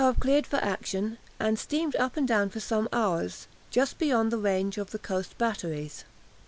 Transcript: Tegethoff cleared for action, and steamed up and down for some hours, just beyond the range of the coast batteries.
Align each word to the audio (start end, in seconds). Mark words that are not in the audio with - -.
Tegethoff 0.01 0.19
cleared 0.19 0.47
for 0.47 0.55
action, 0.57 1.19
and 1.39 1.59
steamed 1.59 1.95
up 1.95 2.17
and 2.17 2.27
down 2.27 2.49
for 2.49 2.59
some 2.59 2.89
hours, 2.91 3.45
just 3.69 3.99
beyond 3.99 4.31
the 4.31 4.37
range 4.39 4.79
of 4.79 4.89
the 4.89 4.97
coast 4.97 5.37
batteries. 5.37 6.05